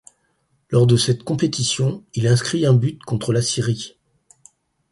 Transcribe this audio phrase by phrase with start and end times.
[0.71, 3.99] Lors de cette compétition, il inscrit un but contre la Syrie.